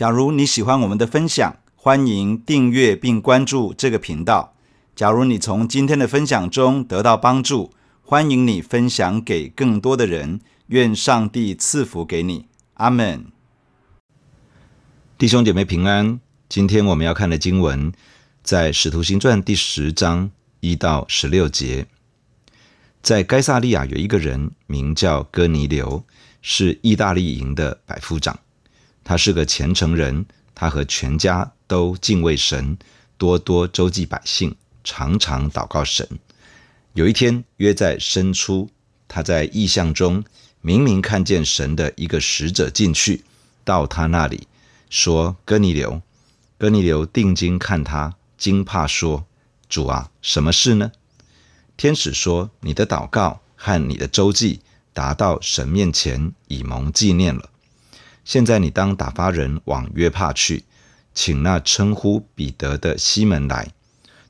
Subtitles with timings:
[0.00, 4.54] 假如你喜欢我们的分享，欢迎订阅并关注这个频道。
[4.96, 10.40] 假如你从今天的分享中得到帮助，欢迎你分享给更多的人。
[10.68, 13.26] 愿上帝赐福给你，阿门。
[15.18, 16.18] 弟兄姐妹平安。
[16.48, 17.92] 今天我们要看的经文
[18.42, 20.30] 在《使徒行传》第十章
[20.60, 21.86] 一到十六节。
[23.02, 26.02] 在该撒利亚有一个人名叫哥尼流，
[26.40, 28.40] 是意大利营的百夫长。
[29.10, 30.24] 他是个虔诚人，
[30.54, 32.78] 他和全家都敬畏神，
[33.18, 36.08] 多多周济百姓，常常祷告神。
[36.92, 38.70] 有一天，约在申初，
[39.08, 40.22] 他在异象中
[40.60, 43.24] 明明看见神的一个使者进去，
[43.64, 44.46] 到他那里
[44.88, 46.00] 说：“哥尼流。”
[46.56, 49.26] 哥尼流定睛看他，惊怕说
[49.68, 50.92] ：“主啊，什么事呢？”
[51.76, 54.60] 天使说：“你的祷告和你的周济
[54.92, 57.49] 达到神面前，以蒙纪念了。
[58.30, 60.62] 现在你当打发人往约帕去，
[61.12, 63.72] 请那称呼彼得的西门来。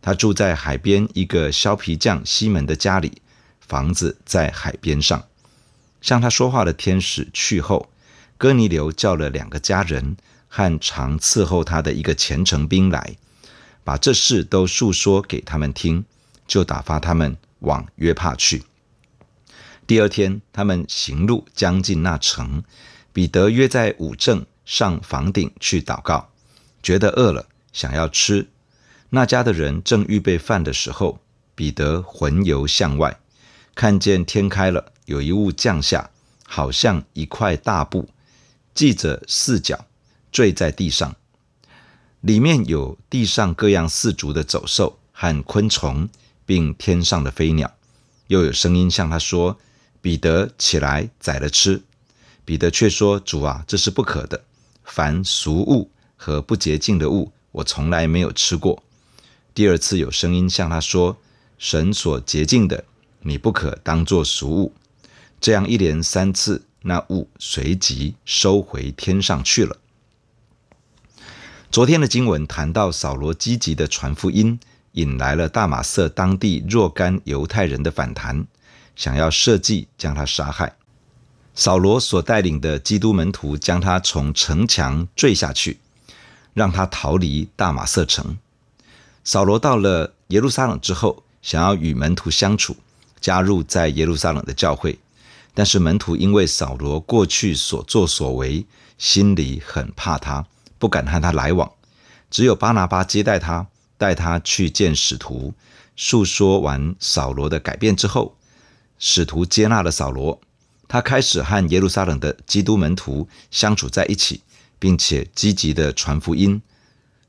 [0.01, 3.21] 他住在海边一个削皮匠西门的家里，
[3.61, 5.23] 房子在海边上。
[6.01, 7.91] 向他说话的天使去后，
[8.39, 10.17] 哥尼流叫了两个家人
[10.49, 13.19] 和常伺候他的一个虔诚兵来，
[13.85, 16.07] 把这事都述说给他们听，
[16.47, 18.63] 就打发他们往约帕去。
[19.87, 22.65] 第二天，他们行路将近那城。
[23.13, 26.31] 彼得约在午正上房顶去祷告，
[26.83, 28.49] 觉得饿了，想要吃。
[29.11, 31.21] 那家的人正预备饭的时候，
[31.55, 33.19] 彼得魂游向外，
[33.75, 36.11] 看见天开了，有一物降下，
[36.47, 38.09] 好像一块大布，
[38.75, 39.87] 系着四角，
[40.31, 41.17] 坠在地上。
[42.21, 46.09] 里面有地上各样四足的走兽和昆虫，
[46.47, 47.75] 并天上的飞鸟。
[48.29, 49.59] 又有声音向他说
[50.01, 51.83] ：“彼得，起来，宰了吃。”
[52.45, 54.43] 彼得却说：“主啊，这是不可的。
[54.85, 58.83] 凡俗物和不洁净的物，我从来没有吃过。”
[59.55, 61.17] 第二次有声音向他说
[61.59, 62.85] ：“神所洁净的，
[63.21, 64.75] 你不可当作俗物。”
[65.41, 69.77] 这样一连三次，那物随即收回天上去了。
[71.71, 74.59] 昨天的经文谈到扫罗积极的传福音，
[74.93, 78.47] 引来了大马色当地若干犹太人的反弹，
[78.97, 80.75] 想要设计将他杀害。
[81.55, 85.79] 扫罗所带领的基督门徒将他从城墙坠下去，
[86.55, 88.39] 让他逃离大马色城。
[89.25, 92.77] 扫罗到了耶路撒冷之后，想要与门徒相处，
[93.21, 94.99] 加入在耶路撒冷的教会，
[95.53, 98.65] 但是门徒因为扫罗过去所作所为，
[98.97, 100.47] 心里很怕他，
[100.79, 101.71] 不敢和他来往。
[102.31, 103.67] 只有巴拿巴接待他，
[103.99, 105.53] 带他去见使徒，
[105.97, 108.37] 述说完扫罗的改变之后，
[108.99, 110.41] 使徒接纳了扫罗。
[110.93, 114.43] 他开始和耶路撒冷的基督门徒相处在一起，
[114.81, 116.61] 并且积极地传福音。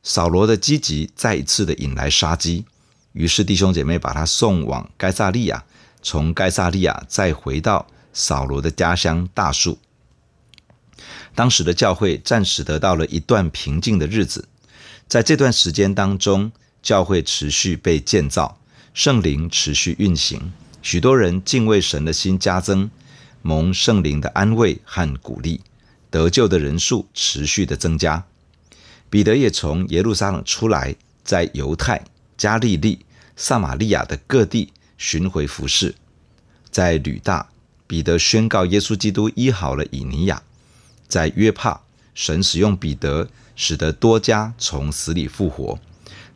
[0.02, 2.66] 扫罗的积极再一次的引来杀机，
[3.14, 5.64] 于是弟兄姐妹把他送往该撒利亚，
[6.02, 9.78] 从该撒利亚再回到扫罗的家乡大数。
[11.36, 14.48] 当时的教会暂时得到了一段平静的日子，
[15.08, 16.52] 在这段时间当中，
[16.82, 18.58] 教会持续被建造，
[18.96, 20.52] 圣灵持续运行，
[20.82, 22.90] 许多人敬畏神的心加增。
[23.41, 25.62] 蒙圣灵的安慰和鼓励，
[26.09, 28.24] 得救的人数持续的增加。
[29.09, 32.03] 彼得也从耶路撒冷出来，在犹太、
[32.38, 35.96] 加利利、撒玛利亚的各地巡回服侍。
[36.69, 37.50] 在吕大，
[37.88, 40.41] 彼得宣告耶稣基督医好了以尼亚。
[41.08, 41.81] 在约帕，
[42.13, 45.78] 神使用彼得，使得多加从死里复活。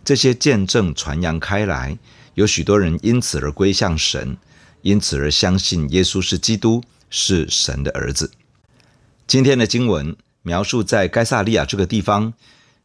[0.04, 1.98] 这些见证传扬开来，
[2.34, 4.38] 有许多人因此而归向神，
[4.82, 6.84] 因此而相信耶稣是基督。
[7.18, 8.32] 是神的儿子。
[9.26, 12.34] 今天的经文描述在该萨利亚这个地方，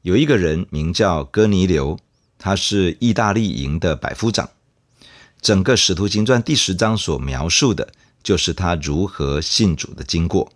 [0.03, 1.99] 有一个人名叫哥尼流，
[2.39, 4.51] 他是意大利营的百夫长。
[5.43, 7.93] 整个使徒行传第十章所描述的，
[8.23, 10.53] 就是他如何信主的经过。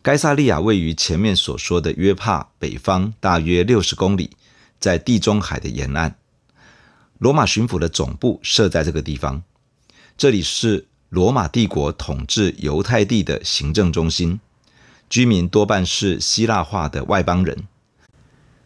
[0.00, 4.30] 该萨利亚位于前面所说的约帕北方大约六十公里，
[4.80, 6.16] 在地中海的沿岸。
[7.18, 9.42] 罗马巡抚的总部设在这个地方，
[10.16, 10.86] 这里是。
[11.12, 14.40] 罗马帝国统治犹太地的行政中心，
[15.10, 17.68] 居民多半是希腊化的外邦人。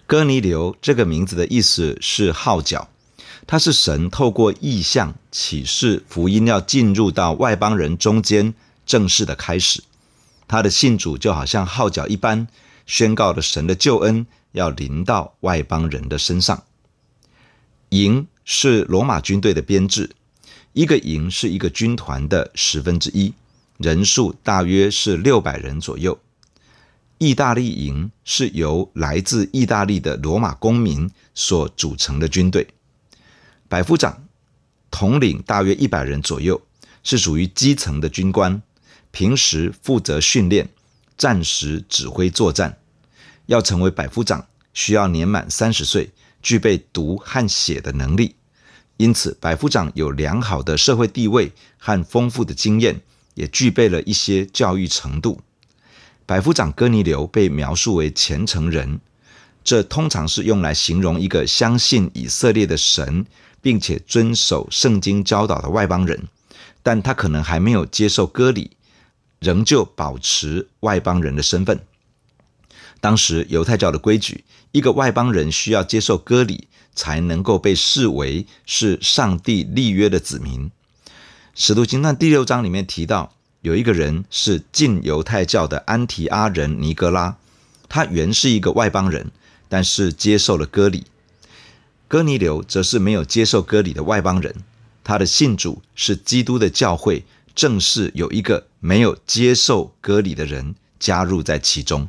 [0.07, 2.89] 哥尼流这个名字的意思是号角，
[3.49, 8.55] 他是神透过异象启示福音要进入到外邦人中间
[8.87, 9.83] 正式的开始。
[10.47, 12.47] 他的信主就好像号角一般，
[12.87, 16.63] 宣告了神的救恩要临到外邦人的身上。
[17.89, 20.11] 营是罗马军队的编制。
[20.77, 23.33] 一个营是一个军团的十分之一，
[23.79, 26.21] 人数大约是六百人左右。
[27.17, 32.69] 意大利营是由来自意大利的罗马公民所组成的军队，
[33.71, 34.27] 百夫长
[34.91, 36.61] 统领大约一百人左右，
[37.03, 38.61] 是属于基层的军官，
[39.11, 40.69] 平时负责训练，
[41.17, 42.77] 战时指挥作战。
[43.47, 46.11] 要成为百夫长，需要年满三十岁，
[46.43, 48.35] 具备读和写的能力。
[48.99, 53.03] 因此，百夫长有良好的社会地位和丰富的经验，
[53.35, 55.41] 也具备了一些教育程度。
[56.25, 59.01] 百夫长哥尼流被描述为虔诚人，
[59.63, 63.27] 这通常是用来形容一个相信以色列的神，
[63.61, 66.29] 并且遵守圣经教导的外邦人，
[66.83, 68.71] 但他可能还没有接受割礼，
[69.41, 71.79] 仍旧保持外邦人的身份。
[73.01, 76.69] 当时犹太教的规矩，一个外邦人需要接受割礼。
[76.99, 80.71] 才能够被视为是上帝立约的子民。
[81.55, 87.37] 使徒行传第六章里面提到，有一个人是进犹太教的安提阿人尼哥拉，
[87.87, 89.31] 他原是一个外邦人，
[89.69, 91.05] 但是接受了割礼。
[92.09, 94.55] 哥尼流则是没有接受割礼的外邦人，
[95.05, 102.09] 他的信主是基督的教会，正是有一个没有接受割礼的人加入在其中。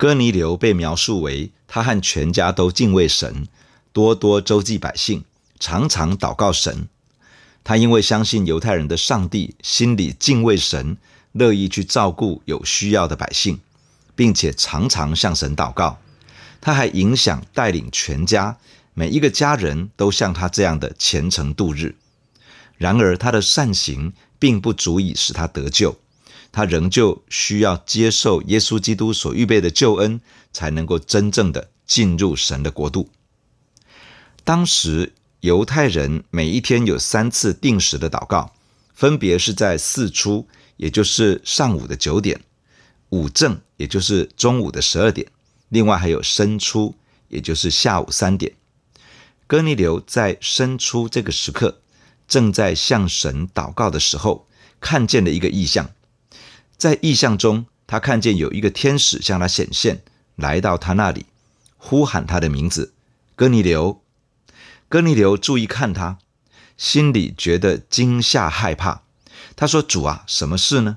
[0.00, 3.46] 哥尼流被描述为他和全家都敬畏神，
[3.92, 5.24] 多多周济百姓，
[5.58, 6.88] 常常祷告神。
[7.62, 10.96] 他因为相信犹太人的上帝，心里敬畏神，
[11.32, 13.60] 乐意去照顾有需要的百姓，
[14.16, 15.98] 并且常常向神祷告。
[16.62, 18.56] 他还影响带领全家，
[18.94, 21.94] 每一个家人都像他这样的虔诚度日。
[22.78, 25.94] 然而，他的善行并不足以使他得救。
[26.52, 30.20] 他仍旧需要接受耶稣基督所预备的救恩，
[30.52, 33.10] 才能够真正的进入神的国度。
[34.42, 38.52] 当时犹太人每一天有三次定时的祷告，
[38.92, 42.38] 分别是在四初，也就是上午的九点；
[43.10, 45.26] 午正，也就是中午的十二点；
[45.68, 46.94] 另外还有申初，
[47.28, 48.52] 也就是下午三点。
[49.46, 51.80] 哥尼流在申初这个时刻，
[52.28, 54.46] 正在向神祷告的时候，
[54.80, 55.90] 看见了一个异象。
[56.80, 60.02] 在异象中，他看见有一个天使向他显现，
[60.36, 61.26] 来到他那里，
[61.76, 62.94] 呼喊他的名字
[63.36, 64.00] ：“哥尼流。”
[64.88, 66.16] 哥尼流注意看他，
[66.78, 69.02] 心里觉得惊吓害怕。
[69.54, 70.96] 他说：“主啊，什么事呢？”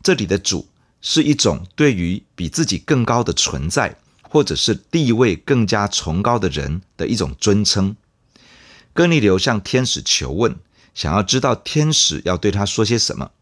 [0.00, 0.68] 这里的“主”
[1.02, 7.96] 是一种对于比自己更高的存在，或者是地位更加崇高的人的一种尊称。
[8.92, 10.56] 哥尼流向天使求问，
[10.94, 13.32] 想要知道天使要对他说些什么。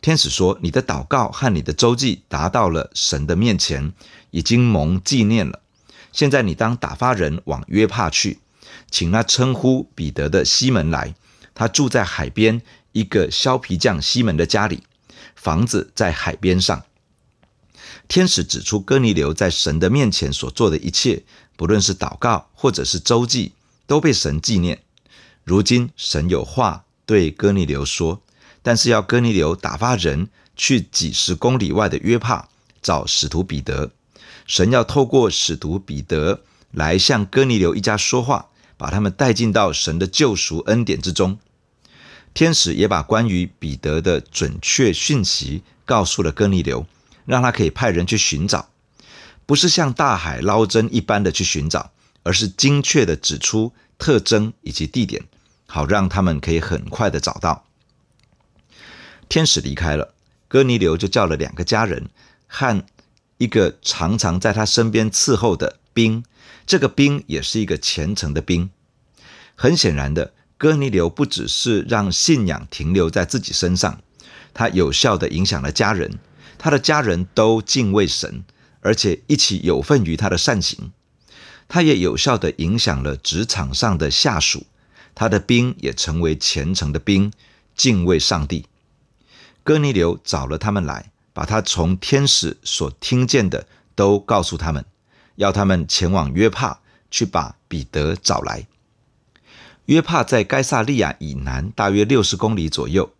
[0.00, 3.92] 天使说：“你的祷告和你的周记达到了神的面前，
[4.30, 5.60] 已经蒙纪念了。
[6.12, 8.38] 现在你当打发人往约帕去，
[8.90, 11.16] 请那称呼彼得的西门来。
[11.52, 12.62] 他住在海边
[12.92, 14.84] 一个削皮匠西门的家里，
[15.34, 16.84] 房子在海边上。”
[18.06, 21.24] 天使指出哥尼流在神的面前所做的一切，
[21.56, 23.52] 不论是祷告或者是周记，
[23.88, 24.82] 都被神纪念。
[25.42, 28.22] 如今神有话对哥尼流说。
[28.62, 32.48] 但是要哥尼流打发人去几十公里外的约帕
[32.82, 33.90] 找使徒彼得，
[34.46, 41.38] 神要透过使徒彼得来向哥尼流一家说话，把他们带进到神的救赎恩典之中。
[42.34, 46.86] 天使也把关于彼得的准确讯息告诉了哥尼流，
[47.24, 48.68] 让他可以派人去寻找，
[49.46, 51.90] 不是像大海捞针一般的去寻找，
[52.22, 55.24] 而是精确的指出特征以及地点，
[55.66, 57.64] 好让他们可以很快的找到。
[59.28, 60.14] 天使离开了，
[60.48, 62.08] 哥尼流就叫了两个家人
[62.46, 62.84] 和
[63.36, 66.24] 一个常常在他身边伺候的兵。
[66.66, 68.70] 这个兵也是一个虔诚的兵。
[69.54, 74.00] 很显然的，哥尼流不只是让信仰停留在自己身上，
[74.52, 76.18] 他有效地影响了家人。
[76.58, 78.44] 他的家人都敬畏神，
[78.80, 80.92] 而且一起有份于他的善行。
[81.68, 84.66] 他也有效地影响了职场上的下属，
[85.14, 87.32] 他的兵也成为虔诚的兵，
[87.76, 88.66] 敬畏上帝。
[89.68, 94.82] 哥尼流找了他们来，把他从天使所听见的都告诉他们，
[95.36, 98.66] 要他们前往约帕去把彼得找来。
[99.84, 103.10] 约帕在该萨利亚以南大约六十公里左右。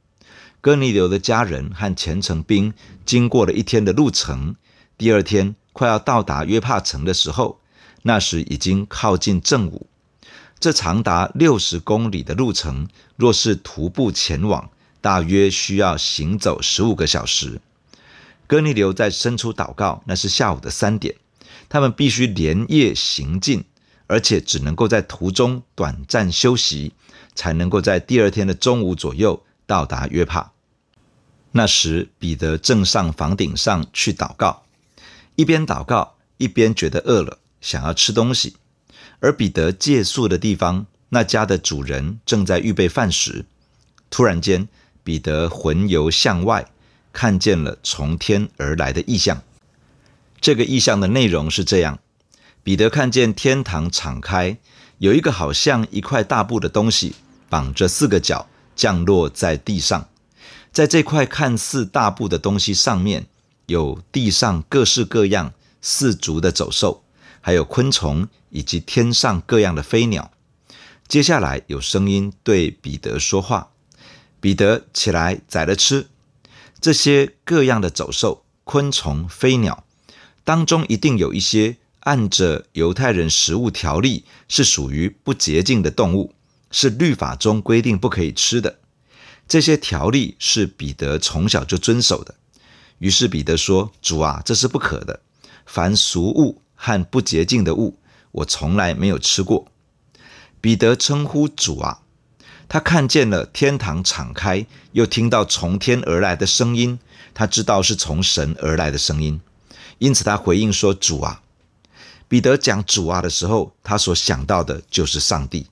[0.62, 2.72] 哥尼流的家人和虔诚兵
[3.04, 4.56] 经过了一天的路程，
[4.96, 7.60] 第二天快要到达约帕城的时候，
[8.04, 9.86] 那时已经靠近正午。
[10.58, 17.60] 这长达六十公里的路程，若是徒步前往，大约需要行走十五个小时。
[18.46, 21.16] 哥尼流在伸出祷告，那是下午的三点。
[21.68, 23.64] 他们必须连夜行进，
[24.06, 26.94] 而且只能够在途中短暂休息，
[27.34, 30.52] 才能够在第二天的中午左右到达约帕。
[31.52, 34.62] 那时彼得正上房顶上去祷告，
[35.36, 38.56] 一边祷告，一边觉得饿了，想要吃东西。
[39.20, 43.44] 而彼得借宿的地方，那家的主人正在预备饭食。
[44.08, 44.68] 突然间，
[45.08, 46.70] 彼得魂游向外，
[47.14, 49.42] 看见了从天而来的异象。
[50.38, 51.98] 这个异象的内容是这样：
[52.62, 54.58] 彼得看见天堂敞开，
[54.98, 57.14] 有一个好像一块大布的东西，
[57.48, 60.10] 绑着四个角，降落在地上。
[60.72, 63.28] 在这块看似大布的东西上面，
[63.64, 67.02] 有地上各式各样四足的走兽，
[67.40, 70.30] 还有昆虫，以及天上各样的飞鸟。
[71.08, 73.70] 接下来有声音对彼得说话
[74.40, 76.08] ：“彼得，起来宰了吃。”
[76.80, 79.84] 这些各样的走兽、昆虫、飞鸟
[80.44, 86.34] 当中，一定有一些按着犹太人食物条例是属于不洁净的动物，
[86.70, 88.78] 是律法中规定不可以吃的。
[89.48, 92.34] 这些条例是彼得从小就遵守的。
[92.98, 95.20] 于是彼得说：“主啊，这是不可的。
[95.66, 97.98] 凡俗物和不洁净的物，
[98.32, 99.66] 我从来没有吃过。”
[100.60, 102.02] 彼得称呼主啊。
[102.68, 106.98] 他看见了天堂敞开，又听到从天而来的声音，
[107.32, 109.40] 他知道是从神而来的声音，
[109.98, 111.42] 因此他回应说：“主啊。”
[112.28, 115.68] 彼得讲“主啊”的时候，他所想到的就是上帝。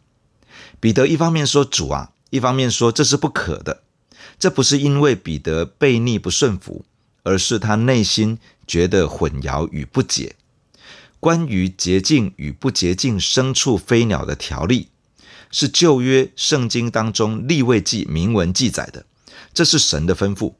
[0.81, 3.83] 彼得一方面说“主啊”，一方面说这是不可的。
[4.39, 6.87] 这不是因为彼得悖逆不顺服，
[7.25, 10.37] 而是他内心觉得混淆与不解。
[11.21, 14.89] 关于洁净与不洁净牲畜飞鸟的条例。
[15.51, 19.05] 是旧约圣经当中立位记明文记载的，
[19.55, 20.55] 这是神的吩咐。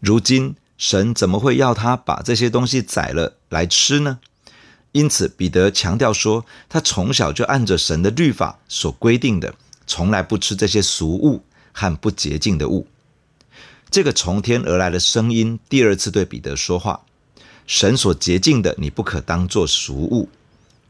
[0.00, 4.20] 如今神怎么会要他把这些东西宰了来吃呢？
[4.92, 9.54] 因此彼得强调说，他从小就按着神的律法所规定的，
[9.86, 12.86] 从来不吃这些俗物和不洁净的物。
[13.90, 17.02] 这个从天而来的声音第二次对彼得说话：
[17.66, 20.28] 神所洁净的，你不可当作俗物。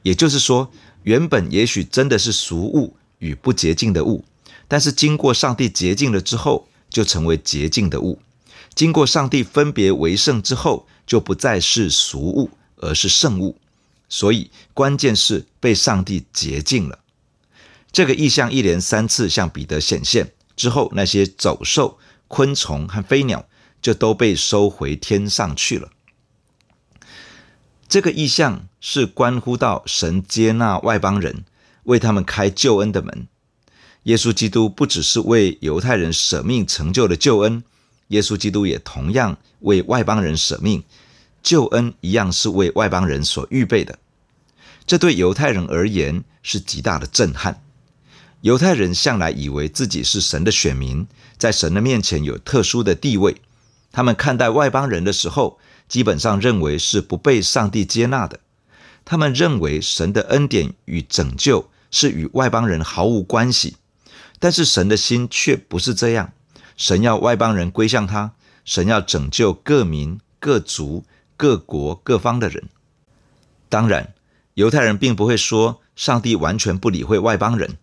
[0.02, 0.70] 也就是说，
[1.02, 2.96] 原本也许真的是俗物。
[3.18, 4.24] 与不洁净的物，
[4.66, 8.20] 但是经过上帝洁净了之后，就成为洁净的物。
[8.74, 13.56] 经过上帝分别为圣之后，就不再是俗物，而是圣物。
[14.08, 17.00] 所以关键是被上帝洁净了。
[17.90, 21.98] 这个意象一连三次向彼得显现之后，那些走兽、
[22.28, 23.46] 昆虫和飞鸟
[23.82, 25.90] 就都被收回天上去了。
[27.88, 31.44] 这个意象是关乎到神接纳外邦人。
[31.88, 33.26] 为他们开救恩的门，
[34.02, 37.64] 耶稣基督不只是为犹太人舍命成就了救恩，
[38.08, 40.84] 耶稣基督也同样为外邦人舍命，
[41.42, 43.98] 救恩一样是为外邦人所预备的。
[44.86, 47.62] 这对犹太人而言是极大的震撼。
[48.42, 51.06] 犹太人向来以为自己是神的选民，
[51.38, 53.40] 在神的面前有特殊的地位，
[53.90, 58.40] 他们看待外邦人的时候，基本上认为是不被上帝接纳的。
[59.06, 61.70] 他们认为神的恩典与拯救。
[61.90, 63.76] 是与外邦人毫无关系，
[64.38, 66.32] 但是神的心却不是这样。
[66.76, 68.32] 神要外邦人归向他，
[68.64, 71.04] 神要拯救各民、各族、
[71.36, 72.68] 各国、各方的人。
[73.68, 74.14] 当然，
[74.54, 77.76] 犹太人并不会说上帝完全不理会外邦人。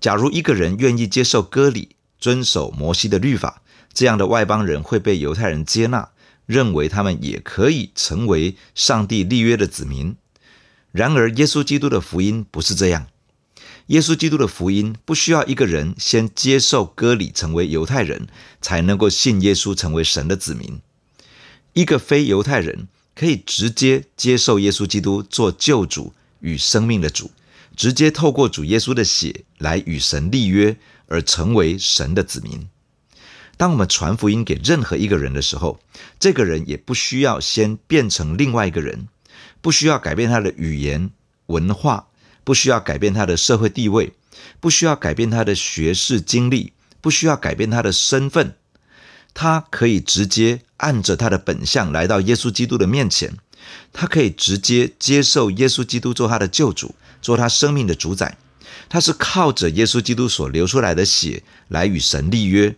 [0.00, 6.10] 假如一个人愿意接受割礼，遵守摩西的律法，这样的外邦人会被犹太人接纳，
[6.46, 10.16] 认为他们也可以成为上帝立约的子民。
[10.92, 13.06] 然而，耶稣基督的福音不是这样。
[13.90, 18.28] 耶稣基督的福音不需要一个人先接受割礼成为犹太人，
[18.60, 20.80] 才能够信耶稣成为神的子民。
[21.72, 27.32] 一个非犹太人可以直接接受耶稣基督做救主与生命的主，
[27.74, 30.76] 直接透过主耶稣的血来与神立约，
[31.08, 32.68] 而成为神的子民。
[33.56, 35.80] 当我们传福音给任何一个人的时候，
[36.20, 39.08] 这个人也不需要先变成另外一个人，
[39.60, 41.10] 不需要改变他的语言
[41.46, 42.06] 文化。
[42.44, 44.12] 不需要改变他的社会地位，
[44.60, 48.54] 不需要改变他的学识经历，不需要改变他的身份，
[49.34, 53.36] 他可以直接按着他的本相来到耶稣基督的面前，
[53.92, 58.36] 他可以直接接受耶稣基督做他的救主，做他生命的主宰。
[58.88, 62.74] 他是靠着耶稣基督所流出来的血来与神立约，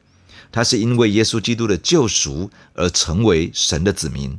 [0.50, 4.38] 他是因为耶稣基督的救赎而成为神的子民。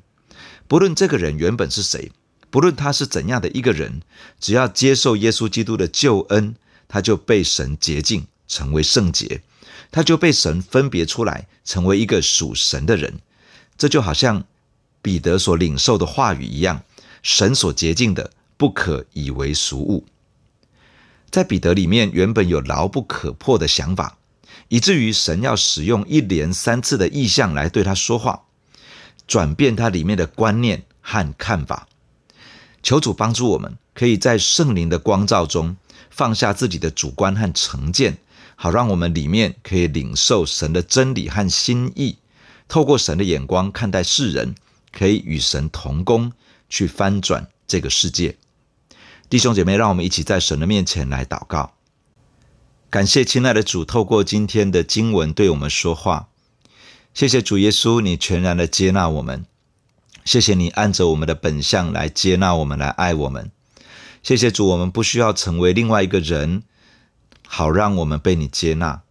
[0.68, 2.12] 不论这个人原本是谁。
[2.54, 4.04] 不论他是怎样的一个人，
[4.40, 6.54] 只要接受耶稣基督的救恩，
[6.88, 9.42] 他就被神洁净，成为圣洁，
[9.90, 13.20] 他就被神分别出来，成为一个属神的人。
[13.76, 14.44] 这就好像
[15.02, 16.84] 彼得所领受的话语一样，
[17.24, 20.06] 神所洁净的不可以为俗物。
[21.32, 24.20] 在彼得里面，原本有牢不可破的想法，
[24.68, 28.44] 以至于神要使用一连三次的异象来对他说话，
[29.26, 30.84] 转变他里面的观念。
[31.06, 31.90] 和看法。
[32.84, 35.76] 求主帮助我们，可以在圣灵的光照中
[36.12, 38.18] 放下自己的主观和成见，
[38.56, 42.18] 好让我们里面可以领受神的真理和心意，
[42.68, 44.54] 透过神的眼光看待世人，
[44.92, 46.34] 可以与神同工，
[46.70, 48.36] 去翻转这个世界。
[49.30, 51.74] 弟兄姐妹，让我们一起在神的面前来祷告。
[52.90, 56.28] 感谢亲爱的主，透过今天的经文对我们说话。
[57.14, 59.46] 谢谢主耶稣，你全然的接纳我们。
[60.26, 63.52] 谢谢你按着我们的本相来接纳我们，来爱我们。
[64.22, 66.64] 谢谢主，我们不需要成为另外一个人，
[67.48, 69.02] 好让我们被你接纳。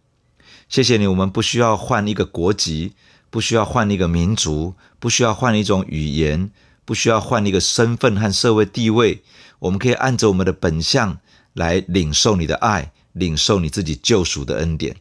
[0.67, 2.93] 谢谢你，我们不需要换一个国籍，
[3.29, 6.49] 不需要换一个民族，不需要换一种语言，
[6.85, 9.23] 不需要换一个身份和社会地位。
[9.59, 11.19] 我们可以按着我们的本相
[11.53, 12.91] 来领受你的爱。
[13.13, 14.95] 领受你自己救赎的恩典，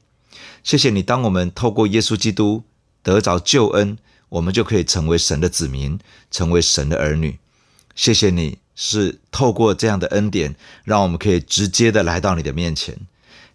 [0.62, 1.02] 谢谢你。
[1.02, 2.62] 当我们透过耶稣基督
[3.02, 3.96] 得着救恩，
[4.32, 5.98] 我们就可以成为神的子民，
[6.30, 7.38] 成为神的儿女。
[7.94, 12.98] 谢谢你是透过这样的恩典，让我们可以直接的来到你的面前。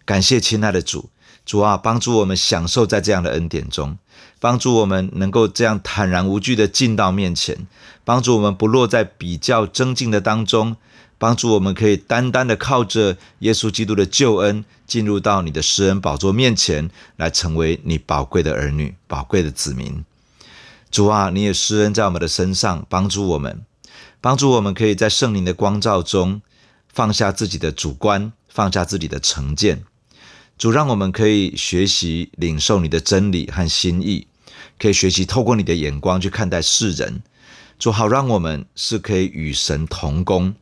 [0.04, 1.10] 感谢亲爱的主，
[1.44, 3.98] 主啊，帮助我们享受在这样的恩典中，
[4.38, 7.66] 帮助我们能够这样坦然无惧的进到面前，
[8.04, 10.76] 帮助我们不落在比较增进的当中。
[11.20, 20.04] 帮助我们可以单单的靠着耶稣基督的救恩，进入到你的施恩宝座面前，来成为你宝贵的儿女、宝贵的子民。
[20.90, 23.62] 主啊，你也施恩在我们的身上，帮助我们，
[24.20, 26.40] 帮助我们可以在圣灵的光照中
[26.88, 29.84] 放下自己的主观，放下自己的成见。
[30.56, 34.26] 主，让我们可以学习领受你的真理和心意，
[34.78, 37.22] 可以学习透过你的眼光去看待世人。
[37.78, 40.54] 主，好让我们是可以与神同工。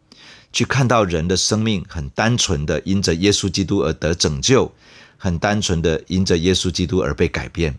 [0.53, 4.73] 去看到人的生命很单纯的因着耶稣基督而得拯救，
[5.19, 7.79] 很单纯的因着耶稣基督而被改变。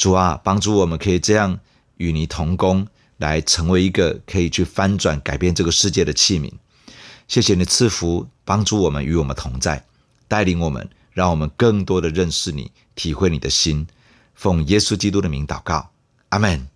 [0.00, 1.60] 主啊，帮助我们可以这样
[1.98, 2.86] 与你同工，
[3.18, 6.50] 来成为一个可以去翻转改变这个世界的器皿。
[7.28, 9.84] 谢谢你赐福，帮助我们与我们同在，
[10.26, 13.86] 带领我们，让我们更多的认识你，体会你的心。
[14.34, 15.90] 奉耶稣基督的名祷告，
[16.30, 16.66] 阿门。